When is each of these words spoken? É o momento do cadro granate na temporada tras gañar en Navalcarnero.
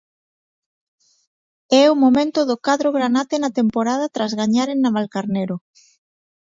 É 1.81 1.83
o 1.93 1.99
momento 2.03 2.39
do 2.49 2.55
cadro 2.65 2.89
granate 2.97 3.35
na 3.39 3.55
temporada 3.59 4.05
tras 4.15 4.31
gañar 4.41 4.67
en 4.73 4.79
Navalcarnero. 4.81 5.55